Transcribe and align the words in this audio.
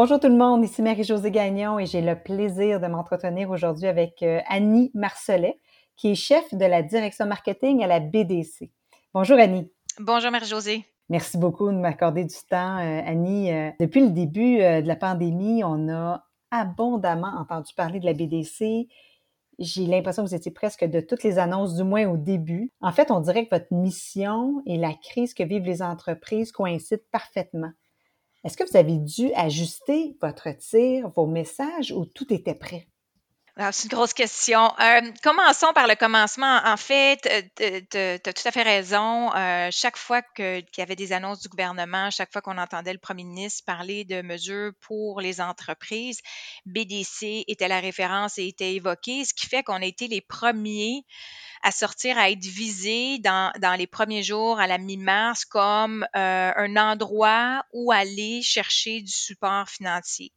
Bonjour 0.00 0.20
tout 0.20 0.28
le 0.28 0.36
monde, 0.36 0.64
ici 0.64 0.80
Marie-Josée 0.80 1.32
Gagnon 1.32 1.80
et 1.80 1.86
j'ai 1.86 2.02
le 2.02 2.14
plaisir 2.14 2.78
de 2.78 2.86
m'entretenir 2.86 3.50
aujourd'hui 3.50 3.88
avec 3.88 4.22
euh, 4.22 4.38
Annie 4.46 4.92
Marcelet, 4.94 5.58
qui 5.96 6.12
est 6.12 6.14
chef 6.14 6.54
de 6.54 6.64
la 6.64 6.84
direction 6.84 7.26
marketing 7.26 7.82
à 7.82 7.88
la 7.88 7.98
BDC. 7.98 8.70
Bonjour 9.12 9.36
Annie. 9.40 9.68
Bonjour 9.98 10.30
Marie-Josée. 10.30 10.84
Merci 11.08 11.36
beaucoup 11.36 11.66
de 11.72 11.78
m'accorder 11.78 12.22
du 12.22 12.36
temps, 12.48 12.78
euh, 12.78 13.00
Annie. 13.04 13.52
Euh, 13.52 13.72
depuis 13.80 14.02
le 14.02 14.10
début 14.10 14.58
de 14.58 14.86
la 14.86 14.94
pandémie, 14.94 15.64
on 15.64 15.88
a 15.88 16.24
abondamment 16.52 17.36
entendu 17.36 17.74
parler 17.74 17.98
de 17.98 18.06
la 18.06 18.12
BDC. 18.12 18.86
J'ai 19.58 19.86
l'impression 19.86 20.22
que 20.22 20.28
vous 20.28 20.36
étiez 20.36 20.52
presque 20.52 20.84
de 20.84 21.00
toutes 21.00 21.24
les 21.24 21.40
annonces, 21.40 21.74
du 21.74 21.82
moins 21.82 22.06
au 22.06 22.16
début. 22.16 22.70
En 22.80 22.92
fait, 22.92 23.10
on 23.10 23.18
dirait 23.18 23.46
que 23.46 23.56
votre 23.56 23.74
mission 23.74 24.62
et 24.64 24.76
la 24.76 24.94
crise 24.94 25.34
que 25.34 25.42
vivent 25.42 25.66
les 25.66 25.82
entreprises 25.82 26.52
coïncident 26.52 27.02
parfaitement. 27.10 27.72
Est-ce 28.44 28.56
que 28.56 28.68
vous 28.68 28.76
avez 28.76 28.98
dû 28.98 29.32
ajuster 29.34 30.16
votre 30.20 30.50
tir, 30.56 31.08
vos 31.10 31.26
messages 31.26 31.92
ou 31.92 32.04
tout 32.04 32.32
était 32.32 32.54
prêt? 32.54 32.88
C'est 33.72 33.84
une 33.84 33.88
grosse 33.88 34.12
question. 34.12 34.72
Euh, 34.78 35.00
commençons 35.24 35.72
par 35.74 35.88
le 35.88 35.96
commencement. 35.96 36.60
En 36.64 36.76
fait, 36.76 37.18
tu 37.56 37.98
as 37.98 38.32
tout 38.32 38.48
à 38.48 38.52
fait 38.52 38.62
raison. 38.62 39.34
Euh, 39.34 39.68
chaque 39.72 39.96
fois 39.96 40.22
qu'il 40.22 40.64
y 40.76 40.80
avait 40.80 40.94
des 40.94 41.12
annonces 41.12 41.40
du 41.40 41.48
gouvernement, 41.48 42.08
chaque 42.12 42.32
fois 42.32 42.40
qu'on 42.40 42.56
entendait 42.56 42.92
le 42.92 43.00
premier 43.00 43.24
ministre 43.24 43.64
parler 43.66 44.04
de 44.04 44.22
mesures 44.22 44.70
pour 44.80 45.20
les 45.20 45.40
entreprises, 45.40 46.20
BDC 46.66 47.44
était 47.48 47.66
la 47.66 47.80
référence 47.80 48.38
et 48.38 48.46
était 48.46 48.74
évoqué, 48.74 49.24
ce 49.24 49.34
qui 49.34 49.48
fait 49.48 49.64
qu'on 49.64 49.82
a 49.82 49.86
été 49.86 50.06
les 50.06 50.20
premiers 50.20 51.04
à 51.64 51.72
sortir, 51.72 52.16
à 52.16 52.30
être 52.30 52.44
visés 52.44 53.18
dans, 53.18 53.50
dans 53.58 53.74
les 53.74 53.88
premiers 53.88 54.22
jours 54.22 54.60
à 54.60 54.68
la 54.68 54.78
mi-mars 54.78 55.44
comme 55.44 56.06
euh, 56.14 56.52
un 56.54 56.76
endroit 56.76 57.64
où 57.72 57.90
aller 57.90 58.40
chercher 58.40 59.00
du 59.00 59.10
support 59.10 59.68
financier 59.68 60.32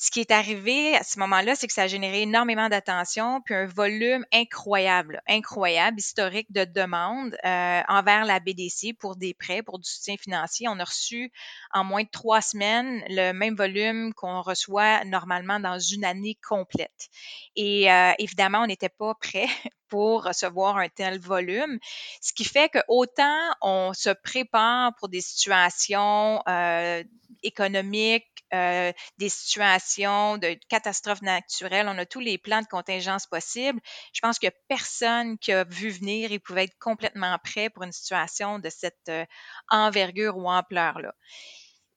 ce 0.00 0.12
qui 0.12 0.20
est 0.20 0.30
arrivé 0.30 0.94
à 0.94 1.02
ce 1.02 1.18
moment-là, 1.18 1.56
c'est 1.56 1.66
que 1.66 1.72
ça 1.72 1.82
a 1.82 1.86
généré 1.88 2.22
énormément 2.22 2.68
d'attention, 2.68 3.40
puis 3.40 3.56
un 3.56 3.66
volume 3.66 4.24
incroyable, 4.32 5.20
incroyable, 5.26 5.98
historique 5.98 6.52
de 6.52 6.64
demandes 6.64 7.36
euh, 7.44 7.80
envers 7.88 8.24
la 8.24 8.38
BDC 8.38 8.94
pour 8.96 9.16
des 9.16 9.34
prêts, 9.34 9.60
pour 9.60 9.80
du 9.80 9.90
soutien 9.90 10.16
financier. 10.16 10.68
On 10.68 10.78
a 10.78 10.84
reçu 10.84 11.32
en 11.74 11.82
moins 11.82 12.04
de 12.04 12.08
trois 12.12 12.40
semaines 12.40 13.02
le 13.08 13.32
même 13.32 13.56
volume 13.56 14.14
qu'on 14.14 14.40
reçoit 14.40 15.04
normalement 15.04 15.58
dans 15.58 15.80
une 15.80 16.04
année 16.04 16.38
complète. 16.48 17.08
Et 17.56 17.90
euh, 17.90 18.12
évidemment, 18.20 18.60
on 18.60 18.66
n'était 18.68 18.88
pas 18.88 19.14
prêt 19.14 19.48
pour 19.88 20.24
recevoir 20.24 20.76
un 20.76 20.88
tel 20.88 21.18
volume, 21.18 21.78
ce 22.20 22.32
qui 22.32 22.44
fait 22.44 22.68
que 22.68 22.78
autant 22.88 23.38
on 23.62 23.92
se 23.94 24.10
prépare 24.10 24.94
pour 24.96 25.08
des 25.08 25.20
situations 25.20 26.42
euh, 26.48 27.02
économiques, 27.42 28.26
euh, 28.54 28.92
des 29.18 29.28
situations 29.28 30.38
de 30.38 30.58
catastrophes 30.68 31.22
naturelles, 31.22 31.86
on 31.88 31.98
a 31.98 32.06
tous 32.06 32.20
les 32.20 32.38
plans 32.38 32.62
de 32.62 32.66
contingence 32.66 33.26
possibles. 33.26 33.80
Je 34.12 34.20
pense 34.20 34.38
que 34.38 34.48
personne 34.68 35.38
qui 35.38 35.52
a 35.52 35.64
vu 35.64 35.90
venir 35.90 36.32
et 36.32 36.38
pouvait 36.38 36.64
être 36.64 36.78
complètement 36.78 37.36
prêt 37.44 37.70
pour 37.70 37.82
une 37.82 37.92
situation 37.92 38.58
de 38.58 38.70
cette 38.70 39.08
euh, 39.08 39.24
envergure 39.68 40.36
ou 40.38 40.48
ampleur-là 40.48 41.14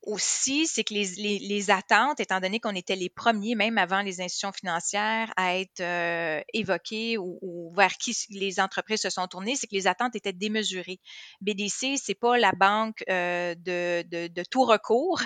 aussi, 0.03 0.67
c'est 0.67 0.83
que 0.83 0.93
les, 0.93 1.05
les, 1.17 1.39
les, 1.39 1.71
attentes, 1.71 2.19
étant 2.19 2.39
donné 2.39 2.59
qu'on 2.59 2.75
était 2.75 2.95
les 2.95 3.09
premiers, 3.09 3.55
même 3.55 3.77
avant 3.77 4.01
les 4.01 4.21
institutions 4.21 4.51
financières, 4.51 5.31
à 5.37 5.57
être 5.57 5.79
euh, 5.81 6.41
évoquées 6.53 7.17
ou, 7.17 7.37
ou, 7.41 7.73
vers 7.75 7.93
qui 7.97 8.15
les 8.29 8.59
entreprises 8.59 9.01
se 9.01 9.09
sont 9.09 9.27
tournées, 9.27 9.55
c'est 9.55 9.67
que 9.67 9.75
les 9.75 9.87
attentes 9.87 10.15
étaient 10.15 10.33
démesurées. 10.33 10.99
BDC, 11.41 11.97
c'est 11.97 12.15
pas 12.15 12.37
la 12.37 12.51
banque 12.51 13.03
euh, 13.09 13.53
de, 13.55 14.03
de, 14.09 14.27
de, 14.27 14.43
tout 14.49 14.63
recours. 14.63 15.21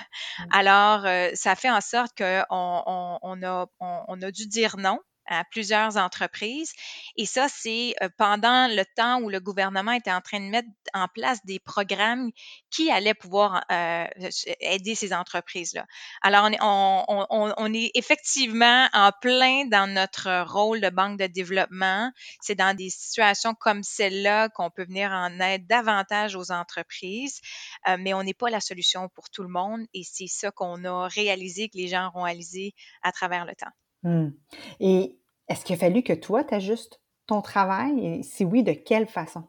Alors, 0.52 1.06
euh, 1.06 1.30
ça 1.34 1.56
fait 1.56 1.72
en 1.72 1.82
sorte 1.82 2.18
qu'on 2.18 2.44
on, 2.50 3.20
on, 3.22 3.44
a, 3.44 3.68
on, 3.80 4.04
on 4.08 4.22
a 4.22 4.32
dû 4.32 4.48
dire 4.48 4.78
non 4.78 5.00
à 5.28 5.44
plusieurs 5.46 5.98
entreprises. 5.98 6.74
Et 7.18 7.26
ça, 7.26 7.48
c'est 7.50 7.96
euh, 8.02 8.10
pendant 8.18 8.68
le 8.68 8.84
temps 8.96 9.22
où 9.22 9.30
le 9.30 9.40
gouvernement 9.40 9.92
était 9.92 10.12
en 10.12 10.22
train 10.22 10.40
de 10.40 10.46
mettre 10.46 10.68
en 10.94 11.08
place 11.08 11.44
des 11.46 11.60
programmes 11.60 12.32
qui 12.70 12.92
allaient 12.92 13.14
pouvoir 13.14 13.64
euh, 13.72 14.06
aider 14.60 14.96
ces 14.96 15.14
entreprises-là. 15.14 15.86
Alors, 16.22 16.46
on 16.46 16.52
est, 16.52 16.62
on, 16.62 17.26
on, 17.30 17.54
on 17.58 17.74
est, 17.74 17.92
effectivement 17.94 18.88
en 18.94 19.12
plein 19.22 19.66
dans 19.66 19.92
notre 19.92 20.44
rôle 20.44 20.82
de 20.82 20.90
banque 20.90 21.20
de 21.20 21.28
développement. 21.28 22.12
C'est 22.42 22.56
dans 22.56 22.76
des 22.76 22.90
situations 22.90 23.54
comme 23.54 23.84
celle-là 23.84 24.50
qu'on 24.50 24.70
peut 24.70 24.86
venir 24.86 25.12
en 25.12 25.40
aide 25.40 25.68
davantage 25.68 26.36
aux 26.36 26.52
entreprises, 26.52 27.42
euh, 27.88 27.98
mais 28.00 28.14
on 28.14 28.24
n'est 28.24 28.34
pas 28.34 28.50
la 28.50 28.60
solution 28.60 29.10
pour 29.10 29.30
tout 29.30 29.44
le 29.44 29.50
monde. 29.50 29.82
Et 29.94 30.04
c'est 30.04 30.28
ça 30.28 30.52
qu'on 30.52 30.84
a 30.86 31.08
réalisé, 31.08 31.70
que 31.70 31.78
les 31.78 31.88
gens 31.88 32.08
auront 32.08 32.24
réalisé 32.24 32.74
à 33.02 33.12
travers 33.12 33.46
le 33.46 33.56
temps. 33.56 33.72
Mmh. 34.06 34.30
Et 34.80 35.18
est-ce 35.50 35.66
qu'il 35.66 35.76
a 35.76 35.80
fallu 35.80 36.04
que 36.04 36.14
toi, 36.14 36.44
tu 36.44 36.54
ajustes 36.54 37.02
ton 37.28 37.42
travail? 37.42 38.06
Et 38.06 38.24
si 38.24 38.46
oui, 38.46 38.64
de 38.64 38.72
quelle 38.72 39.08
façon? 39.08 39.44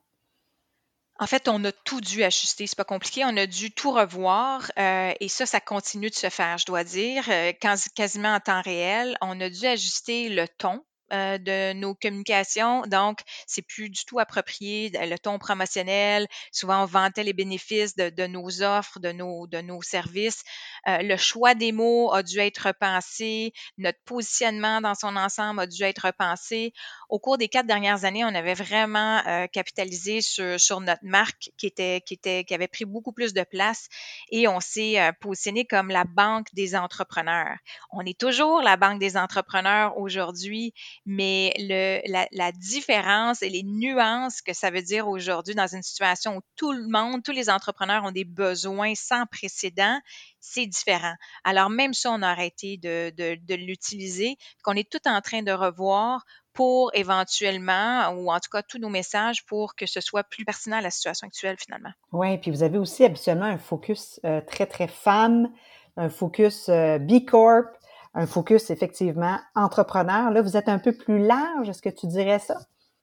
En 1.19 1.27
fait, 1.27 1.49
on 1.49 1.63
a 1.65 1.73
tout 1.73 2.01
dû 2.01 2.25
ajuster. 2.25 2.67
C'est 2.67 2.77
pas 2.77 2.85
compliqué. 2.85 3.25
On 3.25 3.37
a 3.37 3.47
dû 3.47 3.71
tout 3.71 3.93
revoir. 3.93 4.71
Euh, 4.79 5.13
et 5.21 5.29
ça, 5.29 5.47
ça 5.47 5.61
continue 5.61 6.11
de 6.11 6.15
se 6.15 6.29
faire, 6.29 6.59
je 6.59 6.67
dois 6.67 6.85
dire, 6.85 7.25
euh, 7.29 7.53
quasiment 7.95 8.35
en 8.35 8.41
temps 8.41 8.63
réel. 8.63 9.17
On 9.21 9.41
a 9.41 9.49
dû 9.49 9.67
ajuster 9.67 10.29
le 10.29 10.47
ton 10.49 10.83
euh, 11.13 11.39
de 11.39 11.73
nos 11.75 11.95
communications. 11.95 12.83
Donc, 12.83 13.21
c'est 13.47 13.63
plus 13.63 13.91
du 13.91 14.05
tout 14.05 14.19
approprié 14.19 14.91
le 14.93 15.17
ton 15.19 15.39
promotionnel. 15.39 16.27
Souvent, 16.53 16.83
on 16.83 16.87
vantait 16.87 17.23
les 17.23 17.33
bénéfices 17.33 17.95
de, 17.97 18.27
nos 18.27 18.63
offres, 18.63 18.99
de 18.99 19.13
nos, 19.13 19.83
services. 19.83 20.43
Euh, 20.89 20.99
le 21.03 21.17
choix 21.17 21.55
des 21.55 21.73
mots 21.73 22.13
a 22.13 22.23
dû 22.23 22.39
être 22.39 22.67
repensé. 22.67 23.53
Notre 23.79 23.99
positionnement 24.05 24.81
dans 24.81 24.95
son 24.95 25.17
ensemble 25.17 25.61
a 25.61 25.67
dû 25.67 25.83
être 25.83 26.07
repensé. 26.07 26.73
Au 27.09 27.19
cours 27.19 27.39
des 27.39 27.49
quatre 27.49 27.67
dernières 27.67 28.05
années, 28.05 28.25
on 28.25 28.35
avait 28.35 28.55
vraiment 28.55 29.23
euh, 29.27 29.47
capitalisé 29.47 30.21
sur, 30.21 30.81
notre 30.81 31.05
marque 31.05 31.51
qui 31.57 31.67
était, 31.67 32.03
qui 32.05 32.15
était, 32.15 32.45
qui 32.45 32.55
avait 32.55 32.69
pris 32.69 32.85
beaucoup 32.85 33.13
plus 33.13 33.33
de 33.33 33.43
place 33.43 33.89
et 34.31 34.49
on 34.49 34.61
s'est 34.61 35.01
euh, 35.01 35.13
positionné 35.21 35.65
comme 35.65 35.89
la 35.89 36.05
banque 36.05 36.49
des 36.55 36.75
entrepreneurs. 36.77 37.57
On 37.91 38.05
est 38.05 38.19
toujours 38.19 38.61
la 38.61 38.77
banque 38.77 38.99
des 38.99 39.17
entrepreneurs 39.17 39.97
aujourd'hui 39.99 40.75
mais 41.07 41.55
le, 41.57 42.01
la, 42.11 42.27
la, 42.33 42.51
différence 42.51 43.41
et 43.41 43.49
les 43.49 43.63
nuances 43.63 44.43
que 44.43 44.53
ça 44.53 44.71
veut 44.71 44.83
dire 44.83 45.07
aujourd'hui 45.07 45.55
dans 45.55 45.69
une 45.69 45.83
situation 45.83 46.37
où 46.37 46.41
tout 46.57 46.73
le 46.73 46.89
monde, 46.89 47.23
tous 47.23 47.33
les 47.33 47.49
entrepreneurs 47.49 48.05
ont 48.05 48.11
des 48.11 48.25
besoins 48.25 48.95
sans 48.97 49.25
précédent, 49.27 50.01
c'est 50.41 50.67
différent. 50.67 51.15
Alors, 51.45 51.71
même 51.71 51.95
si 51.95 52.09
on 52.09 52.23
a 52.23 52.29
arrêté 52.29 52.77
de, 52.77 53.11
de, 53.11 53.55
l'utiliser, 53.55 54.37
qu'on 54.65 54.75
est 54.75 54.91
tout 54.91 55.07
en 55.07 55.21
train 55.21 55.43
de 55.43 55.53
revoir 55.53 56.25
pour 56.53 56.91
éventuellement, 56.95 58.09
ou 58.11 58.33
en 58.33 58.41
tout 58.41 58.51
cas 58.51 58.63
tous 58.63 58.79
nos 58.79 58.89
messages 58.89 59.47
pour 59.47 59.77
que 59.77 59.87
ce 59.87 60.01
soit 60.01 60.25
plus 60.25 60.45
pertinent 60.45 60.79
à 60.79 60.81
la 60.81 60.91
situation 60.91 61.29
actuelle 61.29 61.57
finalement. 61.59 61.91
Oui, 62.11 62.37
puis 62.39 62.51
vous 62.51 62.65
avez 62.65 62.79
aussi 62.79 63.05
habituellement 63.05 63.45
un 63.45 63.59
focus 63.59 64.19
euh, 64.25 64.41
très, 64.41 64.67
très 64.67 64.89
femme, 64.89 65.53
un 65.97 66.09
focus 66.09 66.69
euh, 66.69 66.99
B 66.99 67.25
Corp, 67.25 67.67
un 68.17 68.27
focus 68.27 68.71
effectivement 68.71 69.39
entrepreneur. 69.55 70.31
Là, 70.31 70.43
vous 70.43 70.57
êtes 70.57 70.69
un 70.69 70.79
peu 70.79 70.93
plus 70.93 71.25
large. 71.25 71.69
Est-ce 71.69 71.83
que 71.83 71.91
tu 71.91 72.07
dirais 72.07 72.41
ça? 72.41 72.59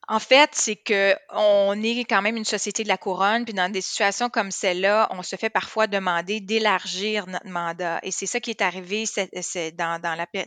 En 0.10 0.20
fait, 0.20 0.50
c'est 0.52 0.76
que 0.76 1.16
on 1.30 1.82
est 1.82 2.04
quand 2.04 2.22
même 2.22 2.36
une 2.36 2.44
société 2.44 2.84
de 2.84 2.90
la 2.90 2.98
couronne, 2.98 3.46
puis 3.46 3.54
dans 3.54 3.72
des 3.72 3.80
situations 3.80 4.30
comme 4.30 4.52
celle-là, 4.52 5.08
on 5.12 5.24
se 5.24 5.38
fait 5.38 5.50
parfois 5.50 5.88
demander 5.88 6.42
d'élargir 6.42 7.26
notre 7.28 7.48
mandat. 7.48 8.00
Et 8.04 8.12
c'est 8.12 8.26
ça 8.26 8.42
qui 8.42 8.50
est 8.50 8.62
arrivé 8.62 9.06
dans, 9.78 10.02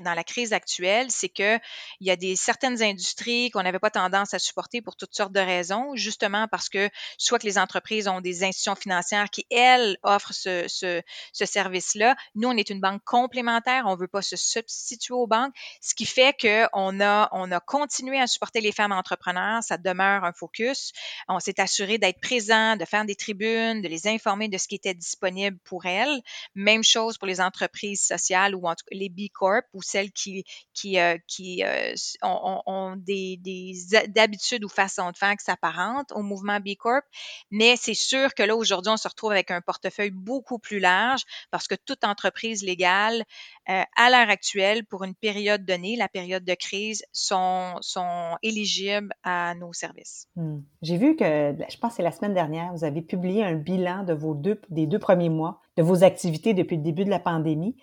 la, 0.05 0.25
crise 0.25 0.53
actuelle, 0.53 1.11
c'est 1.11 1.31
que 1.31 1.59
il 2.01 2.07
y 2.07 2.11
a 2.11 2.17
des 2.17 2.37
certaines 2.37 2.83
industries 2.83 3.51
qu'on 3.51 3.63
n'avait 3.63 3.79
pas 3.79 3.89
tendance 3.89 4.35
à 4.35 4.39
supporter 4.39 4.83
pour 4.83 4.95
toutes 4.95 5.15
sortes 5.15 5.33
de 5.33 5.41
raisons, 5.41 5.97
justement 5.97 6.49
parce 6.49 6.69
que 6.69 6.91
soit 7.17 7.39
que 7.39 7.47
les 7.47 7.57
entreprises 7.57 8.09
ont 8.09 8.21
des 8.21 8.45
institutions 8.45 8.75
financières 8.75 9.31
qui 9.31 9.47
elles 9.51 9.97
offrent 10.03 10.35
ce, 10.35 10.67
ce, 10.69 11.01
ce 11.33 11.47
service-là. 11.47 12.15
Nous, 12.35 12.49
on 12.49 12.57
est 12.59 12.69
une 12.69 12.81
banque 12.81 13.03
complémentaire, 13.05 13.85
on 13.87 13.97
veut 13.97 14.07
pas 14.07 14.23
se 14.23 14.37
substituer 14.37 15.15
aux 15.15 15.27
banques, 15.27 15.55
ce 15.81 15.95
qui 15.95 16.05
fait 16.05 16.37
que 16.37 16.67
on 16.75 17.01
a 17.01 17.31
a 17.33 17.61
continué 17.61 18.21
à 18.21 18.27
supporter 18.27 18.61
les 18.61 18.73
femmes 18.73 18.93
entrepreneurs 18.93 19.46
ça 19.63 19.77
demeure 19.79 20.25
un 20.25 20.33
focus. 20.33 20.93
On 21.29 21.41
s'est 21.41 21.61
assuré 21.61 21.99
d'être 21.99 22.21
présent, 22.21 22.77
de 22.77 22.85
faire 22.85 23.05
des 23.05 23.15
tribunes, 23.15 23.83
de 23.83 23.89
les 23.89 24.07
informer 24.07 24.49
de 24.49 24.59
ce 24.59 24.69
qui 24.69 24.75
était 24.75 24.95
disponible 24.95 25.59
pour 25.65 25.87
elles. 25.87 26.21
Même 26.55 26.85
chose 26.85 27.19
pour 27.19 27.27
les 27.27 27.41
entreprises 27.41 28.03
sociales 28.03 28.55
ou 28.55 28.65
les 28.91 29.09
B 29.09 29.29
Corp 29.33 29.65
ou 29.73 29.83
celles 29.83 30.13
qui, 30.13 30.45
qui, 30.75 30.99
euh, 30.99 31.17
qui 31.27 31.63
euh, 31.65 31.95
ont, 32.23 32.95
des, 32.97 33.37
des 33.39 33.75
habitudes 34.17 34.65
ou 34.65 34.69
façons 34.69 35.11
de 35.11 35.17
faire 35.17 35.37
qui 35.37 35.45
s'apparentent 35.45 36.13
au 36.13 36.23
mouvement 36.23 36.61
B 36.61 36.75
Corp. 36.79 37.05
Mais 37.51 37.77
c'est 37.77 37.95
sûr 37.95 38.35
que 38.35 38.43
là, 38.43 38.57
aujourd'hui, 38.57 38.93
on 38.93 38.97
se 38.97 39.09
retrouve 39.09 39.33
avec 39.33 39.51
un 39.51 39.61
portefeuille 39.61 40.11
beaucoup 40.11 40.59
plus 40.59 40.79
large 40.79 41.23
parce 41.51 41.67
que 41.69 41.75
toute 41.75 42.05
entreprise 42.05 42.63
légale, 42.63 43.25
euh, 43.69 43.83
à 43.97 44.11
l'heure 44.11 44.31
actuelle, 44.31 44.85
pour 44.85 45.05
une 45.05 45.15
période 45.15 45.65
donnée, 45.65 45.97
la 45.97 46.09
période 46.09 46.45
de 46.45 46.55
crise, 46.55 47.05
sont, 47.13 47.77
sont 47.81 48.37
éligibles 48.43 49.13
à 49.23 49.36
nos 49.55 49.73
services. 49.73 50.29
Hmm. 50.37 50.59
J'ai 50.83 50.97
vu 50.97 51.17
que, 51.17 51.25
je 51.25 51.79
pense 51.79 51.93
que 51.93 51.97
c'est 51.97 52.03
la 52.03 52.13
semaine 52.13 52.35
dernière, 52.35 52.73
vous 52.73 52.85
avez 52.85 53.03
publié 53.03 53.45
un 53.45 53.55
bilan 53.55 54.05
de 54.05 54.13
vos 54.13 54.35
deux, 54.35 54.61
des 54.71 54.87
deux 54.87 54.99
premiers 54.99 55.29
mois, 55.29 55.61
de 55.77 55.83
vos 55.83 56.05
activités 56.05 56.55
depuis 56.55 56.77
le 56.77 56.83
début 56.83 57.05
de 57.05 57.11
la 57.11 57.19
pandémie. 57.19 57.77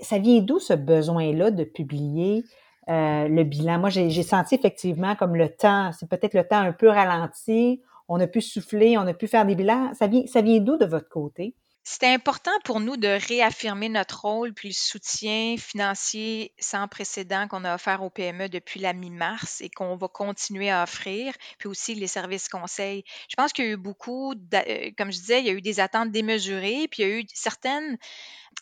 Ça 0.00 0.18
vient 0.18 0.40
d'où 0.40 0.58
ce 0.58 0.74
besoin-là 0.74 1.50
de 1.50 1.64
publier 1.64 2.44
euh, 2.88 3.28
le 3.28 3.44
bilan? 3.44 3.78
Moi, 3.78 3.90
j'ai 3.90 4.22
senti 4.22 4.54
effectivement 4.54 5.16
comme 5.16 5.36
le 5.36 5.48
temps, 5.48 5.90
c'est 5.92 6.08
peut-être 6.08 6.34
le 6.34 6.44
temps 6.44 6.60
un 6.60 6.72
peu 6.72 6.88
ralenti, 6.88 7.82
on 8.08 8.18
a 8.20 8.26
pu 8.26 8.40
souffler, 8.40 8.96
on 8.96 9.02
a 9.02 9.14
pu 9.14 9.26
faire 9.26 9.44
des 9.44 9.54
bilans. 9.54 9.92
Ça 9.94 10.06
vient, 10.06 10.26
ça 10.26 10.40
vient 10.40 10.60
d'où 10.60 10.76
de 10.76 10.86
votre 10.86 11.08
côté? 11.08 11.54
C'était 11.90 12.08
important 12.08 12.50
pour 12.64 12.80
nous 12.80 12.98
de 12.98 13.08
réaffirmer 13.08 13.88
notre 13.88 14.20
rôle 14.20 14.52
puis 14.52 14.68
le 14.68 14.74
soutien 14.74 15.56
financier 15.56 16.52
sans 16.58 16.86
précédent 16.86 17.48
qu'on 17.48 17.64
a 17.64 17.74
offert 17.74 18.02
aux 18.02 18.10
PME 18.10 18.50
depuis 18.50 18.78
la 18.78 18.92
mi-mars 18.92 19.62
et 19.62 19.70
qu'on 19.70 19.96
va 19.96 20.06
continuer 20.06 20.70
à 20.70 20.82
offrir, 20.82 21.32
puis 21.56 21.66
aussi 21.66 21.94
les 21.94 22.06
services 22.06 22.50
conseils. 22.50 23.04
Je 23.30 23.36
pense 23.36 23.54
qu'il 23.54 23.64
y 23.64 23.68
a 23.68 23.70
eu 23.70 23.78
beaucoup, 23.78 24.34
euh, 24.34 24.90
comme 24.98 25.10
je 25.10 25.18
disais, 25.18 25.40
il 25.40 25.46
y 25.46 25.48
a 25.48 25.54
eu 25.54 25.62
des 25.62 25.80
attentes 25.80 26.10
démesurées, 26.10 26.88
puis 26.90 27.04
il 27.04 27.08
y 27.08 27.10
a 27.10 27.20
eu 27.20 27.24
certaines 27.32 27.96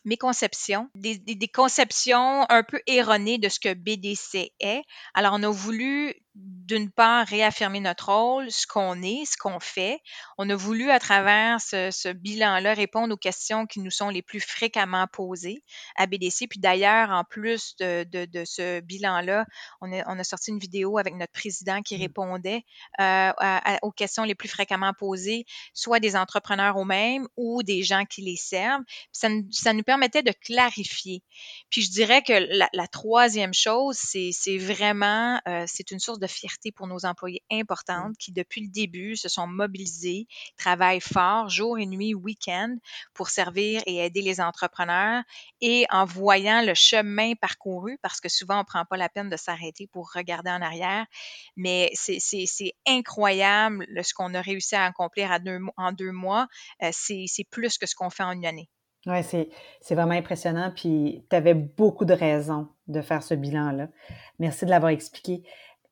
méconceptions, 0.06 0.88
des, 0.94 1.18
des, 1.18 1.48
conceptions 1.48 2.48
un 2.48 2.62
peu 2.62 2.80
erronées 2.86 3.38
de 3.38 3.48
ce 3.48 3.58
que 3.58 3.74
BDC 3.74 4.52
est. 4.60 4.82
Alors, 5.14 5.32
on 5.34 5.42
a 5.42 5.50
voulu, 5.50 6.14
d'une 6.34 6.92
part, 6.92 7.26
réaffirmer 7.26 7.80
notre 7.80 8.12
rôle, 8.12 8.50
ce 8.50 8.66
qu'on 8.68 9.02
est, 9.02 9.24
ce 9.24 9.36
qu'on 9.36 9.58
fait. 9.58 10.00
On 10.38 10.48
a 10.48 10.54
voulu, 10.54 10.90
à 10.90 11.00
travers 11.00 11.60
ce, 11.60 11.90
ce 11.90 12.12
bilan-là, 12.12 12.74
répondre 12.74 13.12
aux 13.14 13.18
questions 13.18 13.66
qui 13.66 13.80
nous 13.80 13.90
sont 13.90 14.08
les 14.08 14.22
plus 14.22 14.40
fréquemment 14.40 15.06
posées 15.12 15.64
à 15.96 16.06
BDC. 16.06 16.46
Puis 16.48 16.60
d'ailleurs, 16.60 17.10
en 17.10 17.24
plus 17.24 17.74
de, 17.80 18.04
de, 18.04 18.26
de 18.26 18.44
ce 18.44 18.80
bilan-là, 18.80 19.44
on 19.80 19.92
a, 19.92 20.04
on 20.06 20.18
a, 20.18 20.24
sorti 20.24 20.50
une 20.50 20.58
vidéo 20.58 20.98
avec 20.98 21.14
notre 21.14 21.32
président 21.32 21.82
qui 21.82 21.96
mmh. 21.96 22.00
répondait 22.00 22.62
euh, 23.00 23.32
aux 23.82 23.92
questions 23.92 24.22
les 24.22 24.34
plus 24.34 24.48
fréquemment 24.48 24.92
posées, 24.92 25.46
soit 25.74 25.98
des 25.98 26.14
entrepreneurs 26.14 26.80
eux-mêmes 26.80 27.26
ou 27.36 27.62
des 27.64 27.82
gens 27.82 28.04
qui 28.04 28.22
les 28.22 28.36
servent. 28.36 28.82
ça, 29.12 29.28
ça 29.50 29.72
nous 29.76 29.82
permettait 29.82 30.22
de 30.22 30.32
clarifier. 30.32 31.22
Puis 31.70 31.82
je 31.82 31.90
dirais 31.90 32.22
que 32.22 32.32
la, 32.72 32.88
troisième 32.88 33.54
chose, 33.54 33.96
c'est 33.98 34.58
vraiment, 34.58 35.40
euh, 35.48 35.64
c'est 35.66 35.90
une 35.90 35.98
source 35.98 36.18
de 36.18 36.26
fierté 36.26 36.72
pour 36.72 36.86
nos 36.86 37.04
employés 37.04 37.42
importantes 37.50 38.16
qui, 38.18 38.32
depuis 38.32 38.62
le 38.62 38.68
début, 38.68 39.16
se 39.16 39.28
sont 39.28 39.46
mobilisés, 39.46 40.26
travaillent 40.56 41.00
fort, 41.00 41.48
jour 41.48 41.78
et 41.78 41.86
nuit, 41.86 42.14
week-end, 42.14 42.76
pour 43.14 43.28
servir 43.28 43.82
et 43.86 44.04
aider 44.04 44.22
les 44.22 44.40
entrepreneurs. 44.40 45.22
Et 45.60 45.86
en 45.90 46.04
voyant 46.04 46.62
le 46.62 46.74
chemin 46.74 47.34
parcouru, 47.34 47.98
parce 48.02 48.20
que 48.20 48.28
souvent, 48.28 48.56
on 48.56 48.60
ne 48.60 48.64
prend 48.64 48.84
pas 48.84 48.96
la 48.96 49.08
peine 49.08 49.28
de 49.28 49.36
s'arrêter 49.36 49.86
pour 49.86 50.10
regarder 50.12 50.50
en 50.50 50.62
arrière, 50.62 51.06
mais 51.56 51.90
c'est 51.94 52.74
incroyable 52.86 53.86
ce 54.02 54.14
qu'on 54.14 54.34
a 54.34 54.40
réussi 54.40 54.74
à 54.74 54.84
accomplir 54.84 55.32
à 55.32 55.38
deux, 55.38 55.58
en 55.76 55.92
deux 55.92 56.12
mois. 56.12 56.46
Euh, 56.82 56.90
c'est 56.92 57.44
plus 57.50 57.78
que 57.78 57.86
ce 57.86 57.94
qu'on 57.94 58.10
fait 58.10 58.22
en 58.22 58.32
une 58.32 58.46
année. 58.46 58.68
Oui, 59.06 59.22
c'est 59.22 59.94
vraiment 59.94 60.14
impressionnant. 60.14 60.72
Puis 60.74 61.24
tu 61.30 61.36
avais 61.36 61.54
beaucoup 61.54 62.04
de 62.04 62.12
raisons 62.12 62.68
de 62.88 63.00
faire 63.00 63.22
ce 63.22 63.34
bilan-là. 63.34 63.88
Merci 64.38 64.64
de 64.64 64.70
l'avoir 64.70 64.90
expliqué. 64.90 65.42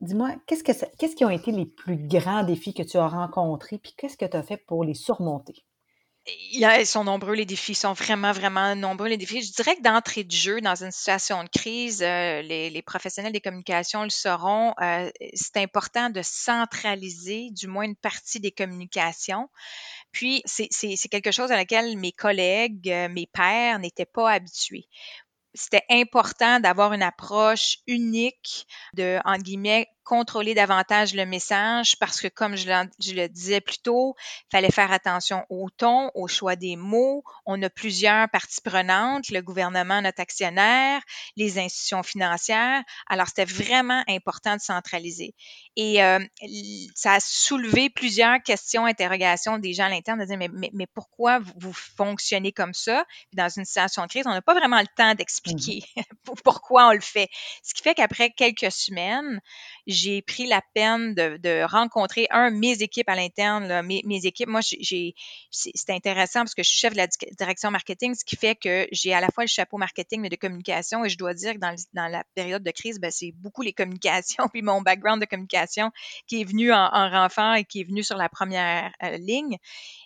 Dis-moi, 0.01 0.33
qu'est-ce, 0.47 0.65
que 0.65 0.73
qu'est-ce 0.99 1.17
qui 1.17 1.25
ont 1.25 1.31
été 1.31 1.53
les 1.53 1.67
plus 1.67 1.97
grands 1.97 2.43
défis 2.43 2.75
que 2.75 2.83
tu 2.83 2.97
as 2.99 3.09
rencontrés, 3.09 3.79
puis 3.79 3.95
qu'est-ce 3.97 4.17
que 4.17 4.27
tu 4.27 4.37
as 4.37 4.43
fait 4.43 4.57
pour 4.57 4.85
les 4.85 4.95
surmonter? 4.95 5.65
Ils 6.27 6.87
sont 6.87 7.05
nombreux, 7.05 7.35
les 7.35 7.45
défis, 7.45 7.75
sont 7.75 7.93
vraiment, 7.93 8.33
vraiment 8.33 8.75
nombreux, 8.75 9.09
les 9.09 9.19
défis. 9.19 9.43
Je 9.43 9.53
dirais 9.53 9.77
que 9.77 9.83
d'entrée 9.83 10.25
de 10.25 10.33
jeu, 10.33 10.61
dans 10.63 10.83
une 10.83 10.91
situation 10.91 11.45
de 11.45 11.49
crise, 11.51 12.03
euh, 12.03 12.41
les, 12.41 12.83
professionnels 12.83 13.33
des 13.33 13.43
communications 13.43 14.05
le 14.05 14.11
sauront, 14.11 14.73
euh, 14.81 15.11
c'est 15.35 15.59
important 15.59 16.09
de 16.09 16.23
centraliser 16.23 17.51
du 17.51 17.67
moins 17.67 17.85
une 17.85 17.97
partie 17.97 18.41
des 18.41 18.53
communications. 18.53 19.51
Puis, 20.13 20.43
c'est 20.47 21.09
quelque 21.11 21.33
chose 21.33 21.51
à 21.53 21.57
laquelle 21.57 21.99
mes 21.99 22.13
collègues, 22.13 22.91
euh, 22.91 23.09
mes 23.09 23.27
pairs 23.27 23.79
n'étaient 23.79 24.07
pas 24.07 24.31
habitués 24.31 24.89
c'était 25.55 25.85
important 25.89 26.59
d'avoir 26.59 26.93
une 26.93 27.03
approche 27.03 27.79
unique 27.87 28.67
de, 28.95 29.21
entre 29.25 29.45
guillemets, 29.45 29.87
contrôler 30.05 30.55
davantage 30.55 31.15
le 31.15 31.27
message 31.27 31.99
parce 31.99 32.21
que, 32.21 32.29
comme 32.29 32.57
je, 32.57 32.69
le 32.69 33.27
disais 33.29 33.61
plus 33.61 33.79
tôt, 33.79 34.15
il 34.19 34.51
fallait 34.51 34.71
faire 34.71 34.93
attention 34.93 35.45
au 35.49 35.71
ton, 35.71 36.11
au 36.15 36.29
choix 36.29 36.57
des 36.57 36.77
mots. 36.77 37.25
On 37.47 37.61
a 37.63 37.71
plusieurs 37.71 38.29
parties 38.29 38.61
prenantes, 38.63 39.31
le 39.31 39.41
gouvernement, 39.41 40.03
notre 40.03 40.21
actionnaire, 40.21 41.01
les 41.37 41.59
institutions 41.59 42.03
financières. 42.03 42.83
Alors, 43.09 43.29
c'était 43.29 43.45
vraiment 43.45 44.03
important 44.09 44.57
de 44.57 44.61
centraliser. 44.61 45.35
Et 45.77 46.03
euh, 46.05 46.21
ça 46.95 47.15
a 47.15 47.21
soulevé 47.21 47.91
plusieurs 47.91 48.41
questions, 48.43 48.87
interrogations 48.87 49.59
des 49.59 49.73
gens 49.73 49.87
à 49.87 49.89
l'interne 49.89 50.21
de 50.21 50.25
dire, 50.25 50.39
mais, 50.39 50.71
mais, 50.73 50.87
pourquoi 50.87 51.41
vous, 51.41 51.73
fonctionnez 51.73 52.53
comme 52.53 52.75
ça? 52.75 53.05
Dans 53.33 53.49
une 53.49 53.65
situation 53.65 54.03
de 54.03 54.09
crise, 54.09 54.27
on 54.27 54.31
n'a 54.31 54.43
pas 54.43 54.55
vraiment 54.55 54.81
le 54.81 54.87
temps 54.97 55.15
d'expliquer 55.15 55.83
mmh 55.97 56.03
pourquoi 56.45 56.89
on 56.89 56.93
le 56.93 57.01
fait. 57.01 57.29
Ce 57.63 57.75
qui 57.75 57.83
fait 57.83 57.95
qu'après 57.95 58.31
quelques 58.31 58.71
semaines, 58.71 59.41
j'ai 59.95 60.23
pris 60.23 60.47
la 60.47 60.61
peine 60.75 61.15
de, 61.15 61.65
rencontrer, 61.65 62.27
un, 62.31 62.51
mes 62.51 62.83
équipes 62.83 63.09
à 63.09 63.17
l'interne, 63.17 63.83
mes, 63.83 64.27
équipes. 64.27 64.49
Moi, 64.49 64.61
c'est 64.63 65.91
intéressant 65.91 66.41
parce 66.41 66.55
que 66.55 66.63
je 66.63 66.69
suis 66.69 66.79
chef 66.79 66.93
de 66.93 66.99
la 66.99 67.07
direction 67.39 67.71
marketing, 67.71 68.15
ce 68.15 68.25
qui 68.25 68.37
fait 68.37 68.55
que 68.55 68.87
j'ai 68.93 69.15
à 69.15 69.21
la 69.21 69.29
fois 69.29 69.45
le 69.45 69.49
chapeau 69.49 69.79
marketing, 69.79 70.21
mais 70.21 70.29
de 70.29 70.37
communication. 70.37 71.05
Et 71.05 71.09
je 71.09 71.17
dois 71.17 71.35
dire 71.35 71.55
que 71.55 71.59
dans, 71.59 72.09
la 72.09 72.25
période 72.35 72.63
de 72.63 72.71
crise, 72.71 72.99
ben, 73.01 73.11
c'est 73.11 73.33
beaucoup 73.33 73.63
les 73.63 73.73
communications, 73.73 74.49
puis 74.53 74.63
mon 74.63 74.83
background 74.83 75.21
de 75.21 75.27
communication 75.27 75.91
qui 76.27 76.41
est 76.41 76.45
venu 76.45 76.73
en, 76.73 76.91
en 76.93 77.55
et 77.55 77.65
qui 77.65 77.81
est 77.81 77.85
venu 77.85 78.03
sur 78.03 78.17
la 78.17 78.29
première 78.29 78.93
euh, 79.03 79.17
ligne. 79.19 79.59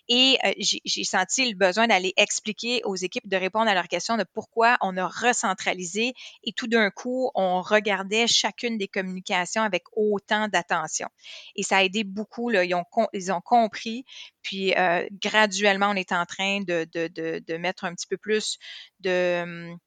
Et 0.09 0.37
euh, 0.43 0.53
j'ai 0.57 1.03
senti 1.03 1.47
le 1.47 1.55
besoin 1.55 1.87
d'aller 1.87 2.13
expliquer 2.17 2.81
aux 2.83 2.95
équipes 2.95 3.27
de 3.27 3.37
répondre 3.37 3.69
à 3.69 3.75
leurs 3.75 3.87
questions 3.87 4.17
de 4.17 4.25
pourquoi 4.33 4.77
on 4.81 4.97
a 4.97 5.07
recentralisé 5.07 6.13
et 6.43 6.51
tout 6.51 6.67
d'un 6.67 6.89
coup, 6.89 7.29
on 7.35 7.61
regardait 7.61 8.25
chacune 8.25 8.79
des 8.79 8.87
communications 8.87 9.61
avec 9.61 9.83
autant 9.95 10.47
d'attention. 10.47 11.07
Et 11.55 11.61
ça 11.61 11.77
a 11.77 11.83
aidé 11.83 12.03
beaucoup. 12.03 12.49
Là, 12.49 12.63
ils, 12.63 12.73
ont, 12.73 12.85
ils 13.13 13.31
ont 13.31 13.41
compris. 13.41 14.03
Puis 14.41 14.73
euh, 14.75 15.07
graduellement, 15.21 15.89
on 15.89 15.95
est 15.95 16.11
en 16.11 16.25
train 16.25 16.61
de, 16.61 16.87
de, 16.91 17.07
de, 17.07 17.43
de, 17.45 17.57
mettre 17.57 17.85
un 17.85 17.93
petit 17.93 18.07
peu 18.07 18.17
plus 18.17 18.57
de 19.01 19.43
hum, 19.43 19.77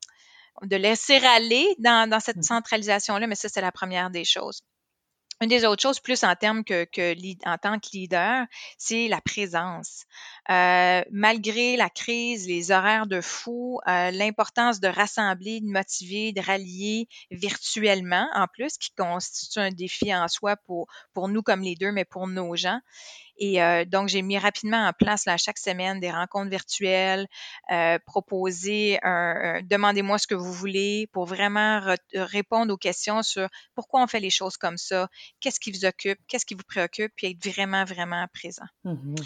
de 0.63 0.77
laisser 0.77 1.17
aller 1.17 1.67
dans, 1.79 2.09
dans 2.09 2.21
cette 2.21 2.37
mmh. 2.37 2.43
centralisation-là, 2.43 3.27
mais 3.27 3.35
ça, 3.35 3.49
c'est 3.49 3.61
la 3.61 3.73
première 3.73 4.11
des 4.11 4.25
choses. 4.25 4.63
Une 5.43 5.49
des 5.49 5.65
autres 5.65 5.83
choses, 5.83 5.99
plus 5.99 6.23
en 6.23 6.37
termes 6.37 6.63
que, 6.63 6.87
en 7.45 7.59
tant 7.59 7.81
que 7.81 7.89
leader, 7.93 8.47
c'est 8.79 9.09
la 9.09 9.21
présence. 9.21 10.05
Euh, 10.49 11.03
malgré 11.11 11.77
la 11.77 11.91
crise, 11.91 12.47
les 12.47 12.71
horaires 12.71 13.09
de 13.09 13.21
fou, 13.21 13.81
euh, 13.89 14.13
l'importance 14.13 14.79
de 14.79 14.87
rassembler, 14.87 15.61
de 15.61 15.67
motiver, 15.67 16.33
de 16.33 16.41
rallier 16.41 17.09
virtuellement, 17.33 18.29
en 18.35 18.47
plus, 18.47 18.79
qui 18.79 18.93
constitue 18.93 19.59
un 19.59 19.73
défi 19.73 20.15
en 20.15 20.29
soi 20.29 20.57
pour, 20.57 20.87
pour 21.13 21.27
nous 21.27 21.43
comme 21.43 21.63
leaders, 21.63 21.93
mais 21.93 22.05
pour 22.05 22.29
nos 22.29 22.55
gens. 22.55 22.79
Et 23.45 23.61
euh, 23.61 23.85
donc, 23.85 24.07
j'ai 24.07 24.23
mis 24.23 24.39
rapidement 24.39 24.87
en 24.87 24.93
place 24.93 25.25
chaque 25.37 25.59
semaine 25.59 25.99
des 25.99 26.13
rencontres 26.13 26.49
virtuelles, 26.49 27.27
euh, 27.73 27.99
proposer 28.07 29.01
un, 29.03 29.63
demandez-moi 29.65 30.17
ce 30.19 30.29
que 30.29 30.37
vous 30.37 30.53
voulez 30.53 31.09
pour 31.13 31.27
vraiment 31.27 31.81
répondre 32.15 32.73
aux 32.73 32.77
questions 32.77 33.25
sur 33.25 33.49
pourquoi 33.75 34.01
on 34.01 34.07
fait 34.07 34.21
les 34.21 34.31
choses 34.31 34.57
comme 34.57 34.79
ça, 34.79 35.09
qu'est-ce 35.41 35.59
qui 35.59 35.73
vous 35.73 35.85
occupe, 35.85 36.21
qu'est-ce 36.29 36.47
qui 36.47 36.55
vous 36.55 36.63
préoccupe, 36.63 37.11
puis 37.17 37.27
être 37.27 37.45
vraiment, 37.45 37.85
vraiment 37.85 38.25
présent. 38.33 38.67
Mmh 38.85 39.17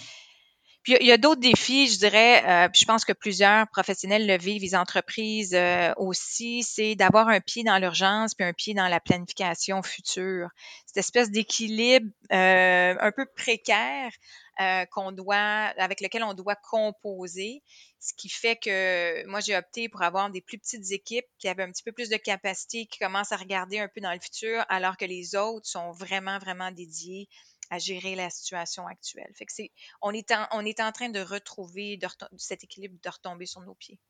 Puis 0.86 0.96
il 1.00 1.06
y 1.08 1.10
a, 1.10 1.18
d'autres 1.18 1.40
défis, 1.40 1.88
je 1.88 1.98
dirais, 1.98 2.44
euh, 2.46 2.68
je 2.72 2.84
pense 2.84 3.04
que 3.04 3.12
plusieurs 3.12 3.66
professionnels 3.70 4.24
le 4.24 4.38
vivent, 4.38 4.62
les 4.62 4.76
entreprises 4.76 5.52
euh, 5.52 5.92
aussi, 5.96 6.62
c'est 6.62 6.94
d'avoir 6.94 7.26
un 7.26 7.40
pied 7.40 7.64
dans 7.64 7.76
l'urgence 7.78 8.34
puis 8.34 8.46
un 8.46 8.52
pied 8.52 8.72
dans 8.72 8.86
la 8.86 9.00
planification 9.00 9.82
future. 9.82 10.48
Cette 10.86 10.98
espèce 10.98 11.32
d'équilibre 11.32 12.08
euh, 12.32 12.94
un 13.00 13.10
peu 13.10 13.26
précaire 13.34 14.12
qu'on 14.92 15.12
doit, 15.12 15.34
avec 15.76 16.00
lequel 16.00 16.22
on 16.22 16.32
doit 16.32 16.54
composer, 16.54 17.62
ce 18.00 18.14
qui 18.16 18.30
fait 18.30 18.56
que 18.56 19.26
moi 19.26 19.40
j'ai 19.40 19.54
opté 19.54 19.90
pour 19.90 20.00
avoir 20.00 20.30
des 20.30 20.40
plus 20.40 20.56
petites 20.56 20.92
équipes 20.92 21.26
qui 21.38 21.48
avaient 21.48 21.64
un 21.64 21.70
petit 21.72 21.82
peu 21.82 21.92
plus 21.92 22.08
de 22.08 22.16
capacité, 22.16 22.86
qui 22.86 22.98
commencent 22.98 23.32
à 23.32 23.36
regarder 23.36 23.80
un 23.80 23.88
peu 23.88 24.00
dans 24.00 24.12
le 24.12 24.18
futur, 24.18 24.64
alors 24.70 24.96
que 24.96 25.04
les 25.04 25.34
autres 25.34 25.66
sont 25.66 25.90
vraiment 25.90 26.38
vraiment 26.38 26.70
dédiés 26.70 27.28
à 27.70 27.78
gérer 27.78 28.14
la 28.14 28.30
situation 28.30 28.86
actuelle. 28.86 29.30
Fait 29.34 29.46
que 29.46 29.52
c'est, 29.52 29.72
on 30.02 30.12
est 30.12 30.30
en, 30.30 30.46
on 30.52 30.64
est 30.64 30.80
en 30.80 30.92
train 30.92 31.08
de 31.08 31.20
retrouver 31.20 31.96
de 31.96 32.06
cet 32.36 32.64
équilibre, 32.64 32.96
de 33.02 33.08
retomber 33.08 33.46
sur 33.46 33.60
nos 33.62 33.74
pieds. 33.74 34.00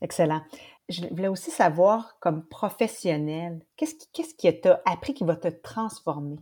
Excellent. 0.00 0.42
Je 0.88 1.06
voulais 1.08 1.28
aussi 1.28 1.50
savoir, 1.50 2.18
comme 2.20 2.46
professionnel, 2.48 3.64
qu'est-ce 3.76 3.94
qui, 3.94 4.08
qu'est-ce 4.12 4.34
qui 4.34 4.60
t'a 4.60 4.80
appris 4.84 5.14
qui 5.14 5.24
va 5.24 5.36
te 5.36 5.48
transformer? 5.48 6.36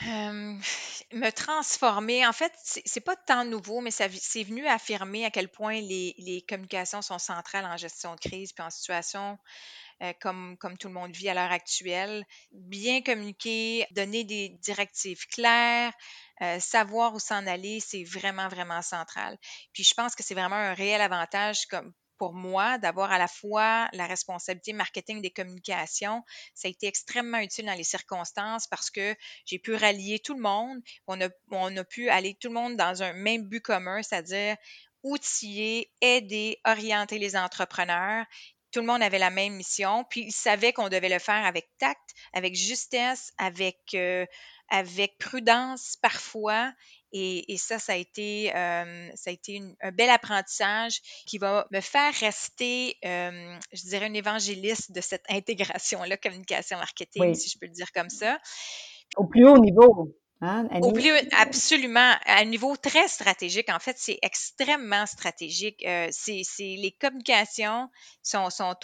me 0.00 1.30
transformer, 1.30 2.26
en 2.26 2.32
fait, 2.32 2.52
c'est, 2.62 2.82
c'est 2.84 3.00
pas 3.00 3.16
tant 3.16 3.44
nouveau, 3.44 3.80
mais 3.80 3.90
ça, 3.90 4.06
c'est 4.10 4.42
venu 4.42 4.66
affirmer 4.66 5.24
à 5.24 5.30
quel 5.30 5.48
point 5.48 5.80
les, 5.80 6.14
les 6.18 6.42
communications 6.42 7.02
sont 7.02 7.18
centrales 7.18 7.66
en 7.66 7.76
gestion 7.76 8.14
de 8.14 8.20
crise 8.20 8.52
puis 8.52 8.64
en 8.64 8.70
situation 8.70 9.38
euh, 10.02 10.12
comme, 10.20 10.56
tout 10.78 10.88
le 10.88 10.94
monde 10.94 11.12
vit 11.12 11.28
à 11.28 11.34
l'heure 11.34 11.52
actuelle. 11.52 12.24
Bien 12.50 13.02
communiquer, 13.02 13.86
donner 13.92 14.24
des 14.24 14.50
directives 14.60 15.26
claires, 15.28 15.92
euh, 16.40 16.58
savoir 16.58 17.14
où 17.14 17.20
s'en 17.20 17.46
aller, 17.46 17.80
c'est 17.80 18.04
vraiment, 18.04 18.48
vraiment 18.48 18.82
central. 18.82 19.38
Puis 19.72 19.84
je 19.84 19.94
pense 19.94 20.14
que 20.14 20.22
c'est 20.22 20.34
vraiment 20.34 20.56
un 20.56 20.74
réel 20.74 21.00
avantage 21.00 21.66
comme 21.66 21.92
pour 22.18 22.34
moi 22.34 22.78
d'avoir 22.78 23.10
à 23.10 23.18
la 23.18 23.26
fois 23.26 23.88
la 23.92 24.06
responsabilité 24.06 24.72
marketing 24.72 25.20
des 25.20 25.30
communications. 25.30 26.22
Ça 26.54 26.68
a 26.68 26.70
été 26.70 26.86
extrêmement 26.86 27.38
utile 27.38 27.66
dans 27.66 27.74
les 27.74 27.84
circonstances 27.84 28.68
parce 28.68 28.90
que 28.90 29.16
j'ai 29.44 29.58
pu 29.58 29.74
rallier 29.74 30.20
tout 30.20 30.34
le 30.34 30.40
monde. 30.40 30.78
On 31.08 31.20
a, 31.20 31.28
on 31.50 31.76
a 31.76 31.84
pu 31.84 32.08
aller 32.10 32.36
tout 32.40 32.48
le 32.48 32.54
monde 32.54 32.76
dans 32.76 33.02
un 33.02 33.12
même 33.12 33.48
but 33.48 33.60
commun, 33.60 34.02
c'est-à-dire 34.02 34.56
outiller, 35.02 35.90
aider, 36.00 36.60
orienter 36.64 37.18
les 37.18 37.36
entrepreneurs 37.36 38.24
tout 38.72 38.80
le 38.80 38.86
monde 38.86 39.02
avait 39.02 39.18
la 39.18 39.30
même 39.30 39.54
mission, 39.54 40.04
puis 40.08 40.22
ils 40.22 40.32
savaient 40.32 40.72
qu'on 40.72 40.88
devait 40.88 41.08
le 41.08 41.18
faire 41.18 41.44
avec 41.44 41.68
tact, 41.78 42.14
avec 42.32 42.54
justesse, 42.56 43.32
avec, 43.38 43.78
euh, 43.94 44.26
avec 44.70 45.18
prudence 45.18 45.96
parfois. 46.00 46.72
Et, 47.14 47.58
ça, 47.58 47.78
ça 47.78 47.92
a 47.92 47.96
été, 47.96 48.56
euh, 48.56 49.10
ça 49.14 49.28
a 49.28 49.32
été 49.34 49.60
un 49.82 49.92
bel 49.92 50.08
apprentissage 50.08 51.02
qui 51.26 51.36
va 51.36 51.66
me 51.70 51.80
faire 51.80 52.12
rester, 52.14 52.96
euh, 53.04 53.58
je 53.74 53.82
dirais, 53.82 54.06
une 54.06 54.16
évangéliste 54.16 54.92
de 54.92 55.02
cette 55.02 55.24
intégration-là, 55.28 56.16
communication 56.16 56.78
marketing, 56.78 57.34
si 57.34 57.50
je 57.50 57.58
peux 57.58 57.66
le 57.66 57.72
dire 57.72 57.92
comme 57.92 58.08
ça. 58.08 58.38
Au 59.16 59.26
plus 59.26 59.46
haut 59.46 59.58
niveau. 59.58 60.16
Hein, 60.44 60.66
absolument, 61.38 62.16
à 62.26 62.40
un 62.40 62.44
niveau 62.44 62.76
très 62.76 63.06
stratégique. 63.06 63.68
En 63.68 63.78
fait, 63.78 63.94
c'est 63.96 64.18
extrêmement 64.22 65.06
stratégique. 65.06 65.84
Euh, 65.86 66.08
c'est, 66.10 66.42
les 66.58 66.96
communications 67.00 67.88
sont, 68.24 68.50
sont 68.50 68.74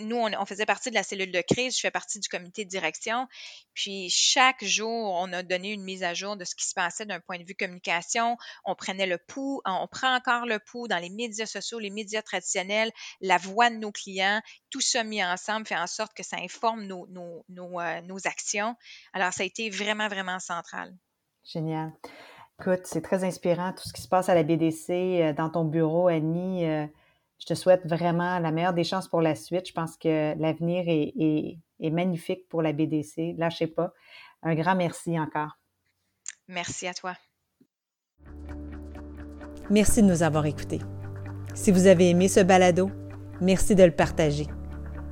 nous, 0.00 0.16
on, 0.16 0.44
faisait 0.44 0.66
partie 0.66 0.90
de 0.90 0.94
la 0.94 1.02
cellule 1.02 1.32
de 1.32 1.40
crise. 1.40 1.76
Je 1.76 1.80
fais 1.80 1.90
partie 1.90 2.20
du 2.20 2.28
comité 2.28 2.66
de 2.66 2.68
direction. 2.68 3.26
Puis 3.72 4.10
chaque 4.10 4.62
jour, 4.62 5.14
on 5.18 5.32
a 5.32 5.42
donné 5.42 5.72
une 5.72 5.82
mise 5.82 6.02
à 6.02 6.12
jour 6.12 6.36
de 6.36 6.44
ce 6.44 6.54
qui 6.54 6.68
se 6.68 6.74
passait 6.74 7.06
d'un 7.06 7.20
point 7.20 7.38
de 7.38 7.44
vue 7.44 7.54
communication. 7.54 8.36
On 8.66 8.74
prenait 8.74 9.06
le 9.06 9.16
pouls, 9.16 9.62
on 9.64 9.88
prend 9.90 10.14
encore 10.14 10.44
le 10.44 10.58
pouls 10.58 10.88
dans 10.88 10.98
les 10.98 11.08
médias 11.08 11.46
sociaux, 11.46 11.78
les 11.78 11.88
médias 11.88 12.20
traditionnels, 12.20 12.92
la 13.22 13.38
voix 13.38 13.70
de 13.70 13.76
nos 13.76 13.92
clients. 13.92 14.42
Tout 14.72 14.80
ça 14.80 15.04
mis 15.04 15.22
ensemble 15.22 15.66
fait 15.66 15.76
en 15.76 15.86
sorte 15.86 16.14
que 16.14 16.24
ça 16.24 16.38
informe 16.38 16.84
nos, 16.86 17.06
nos, 17.08 17.44
nos, 17.50 17.78
euh, 17.78 18.00
nos 18.00 18.26
actions. 18.26 18.74
Alors, 19.12 19.32
ça 19.32 19.44
a 19.44 19.46
été 19.46 19.68
vraiment, 19.68 20.08
vraiment 20.08 20.40
central. 20.40 20.96
Génial. 21.44 21.92
Écoute, 22.58 22.80
c'est 22.84 23.02
très 23.02 23.22
inspirant 23.22 23.72
tout 23.72 23.86
ce 23.86 23.92
qui 23.92 24.00
se 24.00 24.08
passe 24.08 24.28
à 24.28 24.34
la 24.34 24.42
BDC, 24.42 24.90
euh, 24.90 25.32
dans 25.34 25.50
ton 25.50 25.64
bureau, 25.64 26.08
Annie. 26.08 26.64
Euh, 26.64 26.86
je 27.38 27.46
te 27.46 27.54
souhaite 27.54 27.84
vraiment 27.86 28.38
la 28.38 28.50
meilleure 28.50 28.72
des 28.72 28.84
chances 28.84 29.08
pour 29.08 29.20
la 29.20 29.34
suite. 29.34 29.68
Je 29.68 29.72
pense 29.72 29.96
que 29.96 30.34
l'avenir 30.38 30.84
est, 30.86 31.58
magnifique 31.90 32.48
pour 32.48 32.62
la 32.62 32.72
BDC. 32.72 33.34
Lâchez 33.36 33.66
pas. 33.66 33.92
Un 34.42 34.54
grand 34.54 34.76
merci 34.76 35.18
encore. 35.18 35.58
Merci 36.48 36.86
à 36.86 36.94
toi. 36.94 37.14
Merci 39.68 40.02
de 40.02 40.06
nous 40.06 40.22
avoir 40.22 40.46
écoutés. 40.46 40.80
Si 41.54 41.72
vous 41.72 41.86
avez 41.86 42.10
aimé 42.10 42.28
ce 42.28 42.40
balado, 42.40 42.90
merci 43.40 43.74
de 43.74 43.82
le 43.82 43.94
partager. 43.94 44.46